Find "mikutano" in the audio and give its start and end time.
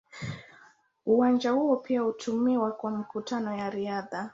2.91-3.55